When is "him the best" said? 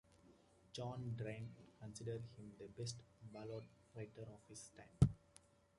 2.35-2.95